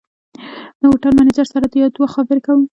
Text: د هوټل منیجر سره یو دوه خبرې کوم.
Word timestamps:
د 0.79 0.81
هوټل 0.91 1.11
منیجر 1.19 1.45
سره 1.53 1.65
یو 1.81 1.89
دوه 1.95 2.07
خبرې 2.15 2.41
کوم. 2.45 2.61